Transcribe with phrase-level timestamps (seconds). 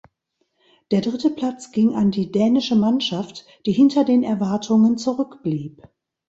[0.89, 5.83] Der dritte Platz ging an die dänische Mannschaft, die hinter den Erwartungen zurückblieb.